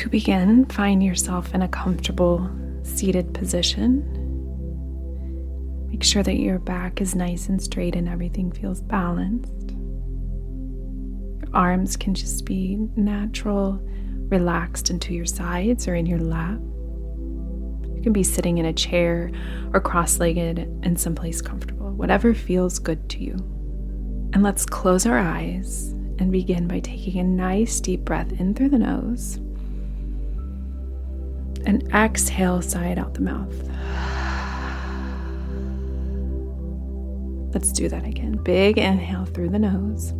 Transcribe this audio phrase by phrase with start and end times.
[0.00, 2.50] To begin, find yourself in a comfortable
[2.84, 4.02] seated position.
[5.90, 9.72] Make sure that your back is nice and straight and everything feels balanced.
[11.42, 13.78] Your arms can just be natural,
[14.30, 16.58] relaxed into your sides or in your lap.
[17.94, 19.30] You can be sitting in a chair
[19.74, 23.34] or cross legged in someplace comfortable, whatever feels good to you.
[24.32, 28.70] And let's close our eyes and begin by taking a nice deep breath in through
[28.70, 29.38] the nose
[31.66, 33.54] and exhale sigh it out the mouth.
[37.52, 38.36] Let's do that again.
[38.42, 40.14] Big inhale through the nose.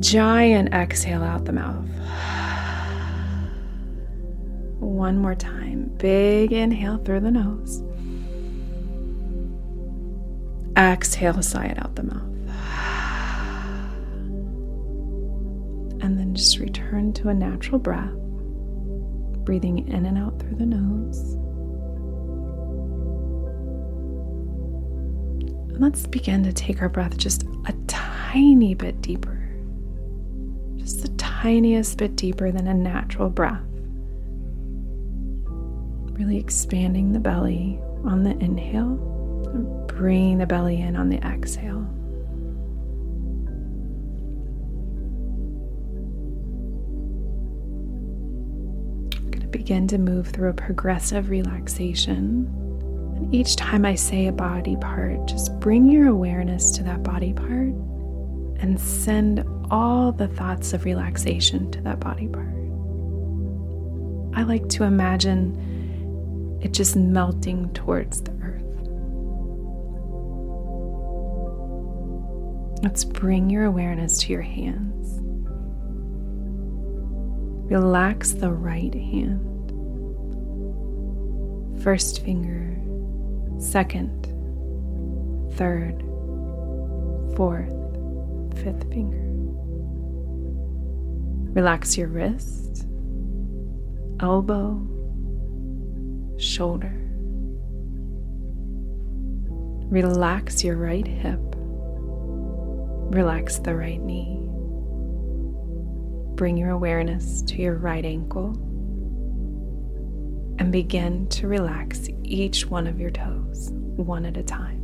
[0.00, 1.86] Giant exhale out the mouth.
[4.80, 5.92] One more time.
[5.96, 7.82] Big inhale through the nose.
[10.76, 12.22] Exhale, sigh it out the mouth.
[16.02, 18.12] And then just return to a natural breath
[19.48, 21.32] breathing in and out through the nose.
[25.70, 29.50] And let's begin to take our breath just a tiny bit deeper,
[30.76, 33.64] just the tiniest bit deeper than a natural breath.
[36.18, 39.00] Really expanding the belly on the inhale
[39.54, 41.88] and bringing the belly in on the exhale.
[49.50, 52.46] Begin to move through a progressive relaxation.
[53.16, 57.32] And each time I say a body part, just bring your awareness to that body
[57.32, 57.74] part
[58.60, 62.46] and send all the thoughts of relaxation to that body part.
[64.34, 68.62] I like to imagine it just melting towards the earth.
[72.82, 75.20] Let's bring your awareness to your hands.
[77.68, 79.44] Relax the right hand.
[81.82, 82.80] First finger,
[83.60, 84.24] second,
[85.52, 86.02] third,
[87.36, 87.74] fourth,
[88.62, 89.22] fifth finger.
[91.52, 92.86] Relax your wrist,
[94.20, 94.80] elbow,
[96.38, 96.94] shoulder.
[99.90, 101.40] Relax your right hip.
[103.14, 104.47] Relax the right knee.
[106.38, 108.50] Bring your awareness to your right ankle
[110.60, 114.78] and begin to relax each one of your toes one at a time.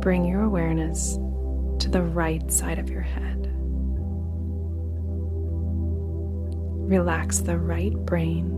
[0.00, 1.16] Bring your awareness
[1.80, 3.52] to the right side of your head.
[6.88, 8.54] Relax the right brain.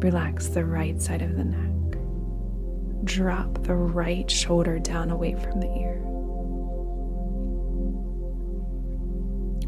[0.00, 3.04] Relax the right side of the neck.
[3.04, 6.11] Drop the right shoulder down away from the ear.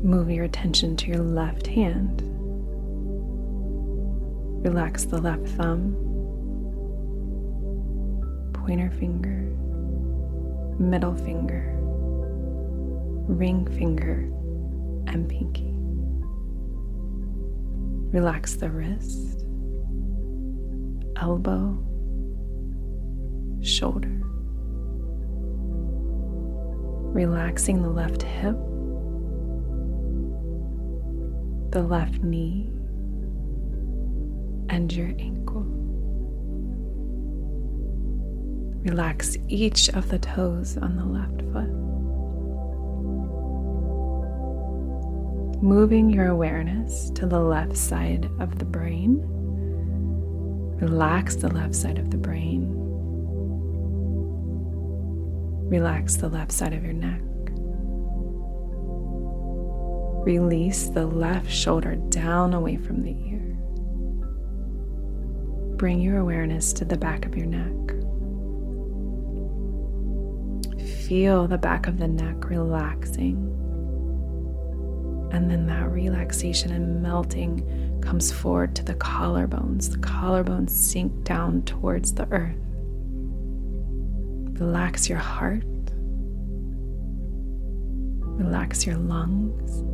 [0.05, 2.21] Move your attention to your left hand.
[4.63, 5.95] Relax the left thumb,
[8.53, 9.49] pointer finger,
[10.79, 11.75] middle finger,
[13.29, 14.31] ring finger,
[15.07, 15.73] and pinky.
[18.13, 19.47] Relax the wrist,
[21.17, 21.79] elbow,
[23.63, 24.21] shoulder.
[27.15, 28.59] Relaxing the left hip
[31.75, 32.71] the left knee
[34.69, 35.65] and your ankle.
[38.85, 41.69] Relax each of the toes on the left foot.
[45.61, 49.21] Moving your awareness to the left side of the brain.
[50.81, 52.71] Relax the left side of the brain.
[55.69, 57.21] Relax the left side of your neck.
[60.25, 63.59] Release the left shoulder down away from the ear.
[65.77, 67.75] Bring your awareness to the back of your neck.
[71.07, 73.37] Feel the back of the neck relaxing.
[75.31, 79.91] And then that relaxation and melting comes forward to the collarbones.
[79.91, 82.57] The collarbones sink down towards the earth.
[84.59, 85.65] Relax your heart.
[88.39, 89.94] Relax your lungs.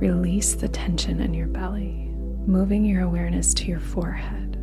[0.00, 2.08] Release the tension in your belly,
[2.46, 4.56] moving your awareness to your forehead.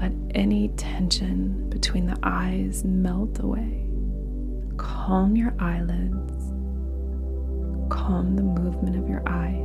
[0.00, 3.84] Let any tension between the eyes melt away.
[4.76, 6.32] Calm your eyelids.
[7.90, 9.60] Calm the movement of your eyes.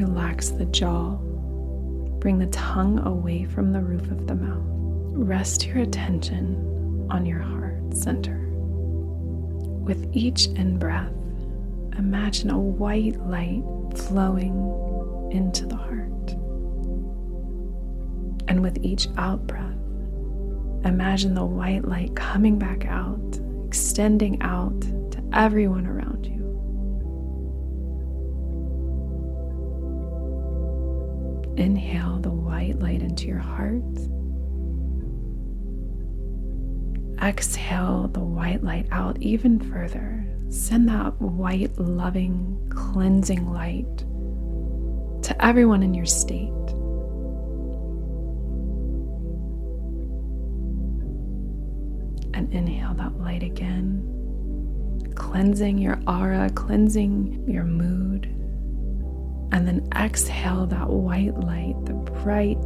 [0.00, 1.16] Relax the jaw.
[2.20, 4.62] Bring the tongue away from the roof of the mouth.
[5.14, 8.38] Rest your attention on your heart center.
[9.84, 11.12] With each in breath,
[11.98, 13.62] imagine a white light
[13.96, 14.54] flowing
[15.30, 16.30] into the heart.
[18.48, 19.76] And with each out breath,
[20.84, 26.32] imagine the white light coming back out, extending out to everyone around you.
[31.56, 33.82] Inhale the white light into your heart.
[37.22, 40.31] Exhale the white light out even further.
[40.52, 43.96] Send that white, loving, cleansing light
[45.22, 46.50] to everyone in your state.
[52.34, 58.26] And inhale that light again, cleansing your aura, cleansing your mood.
[59.52, 62.56] And then exhale that white light, the bright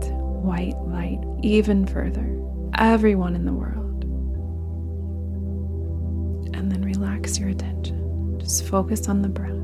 [0.42, 2.36] white light, even further.
[2.76, 3.85] Everyone in the world.
[6.56, 8.38] And then relax your attention.
[8.40, 9.55] Just focus on the breath.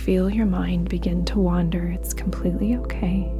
[0.00, 3.30] Feel your mind begin to wander, it's completely okay.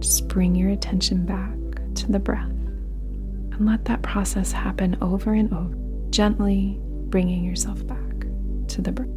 [0.00, 1.54] Just bring your attention back
[1.94, 5.74] to the breath and let that process happen over and over,
[6.10, 6.78] gently
[7.08, 8.26] bringing yourself back
[8.68, 9.08] to the breath.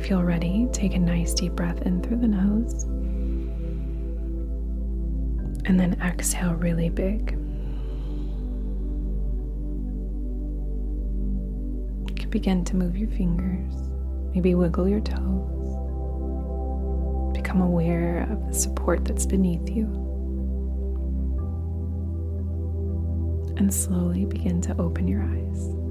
[0.00, 2.84] You feel ready, take a nice deep breath in through the nose.
[5.66, 7.32] And then exhale really big.
[12.08, 13.74] You can begin to move your fingers,
[14.34, 15.16] maybe wiggle your toes.
[17.34, 19.84] Become aware of the support that's beneath you.
[23.56, 25.89] And slowly begin to open your eyes.